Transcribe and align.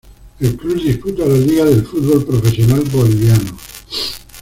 El 0.39 0.57
club 0.57 0.81
disputa 0.81 1.27
la 1.27 1.37
Liga 1.37 1.63
del 1.63 1.85
Fútbol 1.85 2.25
Profesional 2.25 2.81
Boliviano. 2.91 3.55